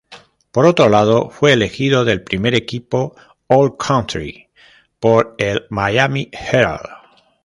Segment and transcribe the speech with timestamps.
[0.51, 3.15] Por otro lado fue elegido del primer equipo
[3.47, 4.49] all-country
[4.99, 6.87] por el Miami Herald.